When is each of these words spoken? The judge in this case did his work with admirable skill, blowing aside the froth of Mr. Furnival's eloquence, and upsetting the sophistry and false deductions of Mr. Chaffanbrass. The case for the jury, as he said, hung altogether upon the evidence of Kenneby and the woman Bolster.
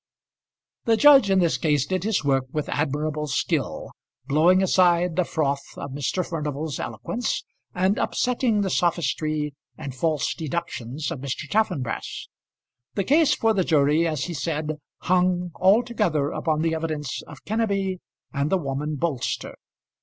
The 0.85 0.97
judge 0.97 1.29
in 1.29 1.37
this 1.41 1.59
case 1.59 1.85
did 1.85 2.03
his 2.03 2.23
work 2.23 2.45
with 2.51 2.67
admirable 2.69 3.27
skill, 3.27 3.91
blowing 4.25 4.63
aside 4.63 5.15
the 5.15 5.23
froth 5.23 5.61
of 5.77 5.91
Mr. 5.91 6.27
Furnival's 6.27 6.79
eloquence, 6.79 7.43
and 7.75 7.99
upsetting 7.99 8.61
the 8.61 8.71
sophistry 8.71 9.53
and 9.77 9.93
false 9.93 10.33
deductions 10.33 11.11
of 11.11 11.19
Mr. 11.19 11.47
Chaffanbrass. 11.47 12.29
The 12.95 13.03
case 13.03 13.35
for 13.35 13.53
the 13.53 13.63
jury, 13.63 14.07
as 14.07 14.23
he 14.23 14.33
said, 14.33 14.77
hung 15.01 15.51
altogether 15.53 16.31
upon 16.31 16.63
the 16.63 16.73
evidence 16.73 17.21
of 17.27 17.45
Kenneby 17.45 17.99
and 18.33 18.49
the 18.49 18.57
woman 18.57 18.95
Bolster. 18.95 19.53